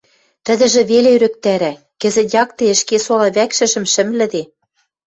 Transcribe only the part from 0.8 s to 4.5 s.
веле ӧрӹктӓрӓ: кӹзӹт якте ӹшке сола вӓкшӹжӹм шӹмлӹде.